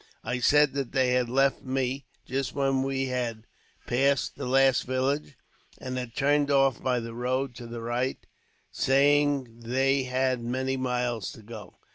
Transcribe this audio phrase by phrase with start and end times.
[0.23, 3.43] I said that they had left me, just when we had
[3.85, 5.35] passed the last village;
[5.77, 8.17] and had turned off by the road to the right,
[8.71, 11.75] saying they had many miles to go.